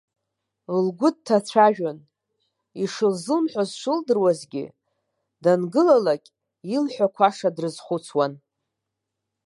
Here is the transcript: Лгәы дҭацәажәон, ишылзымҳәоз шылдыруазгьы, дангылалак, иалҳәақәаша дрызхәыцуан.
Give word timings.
Лгәы 0.85 1.09
дҭацәажәон, 1.15 1.97
ишылзымҳәоз 2.83 3.69
шылдыруазгьы, 3.79 4.65
дангылалак, 5.43 6.23
иалҳәақәаша 6.71 7.49
дрызхәыцуан. 7.55 8.33